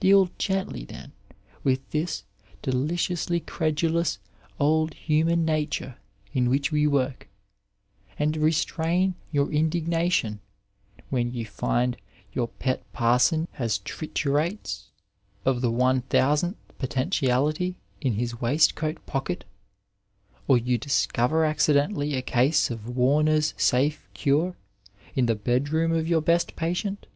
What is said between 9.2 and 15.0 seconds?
your indignation, when you find your pet parson has triturates